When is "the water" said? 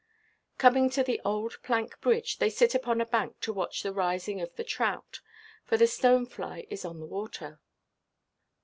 6.99-7.59